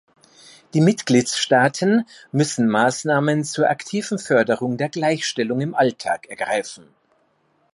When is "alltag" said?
5.75-6.25